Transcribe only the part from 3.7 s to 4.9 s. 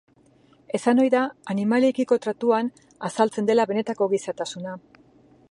benetako gizatasuna.